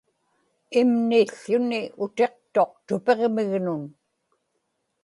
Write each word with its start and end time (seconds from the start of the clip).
imnił̣ł̣utiŋ 0.79 1.69
utiqtut 2.03 2.71
tupiġmignun 2.85 3.83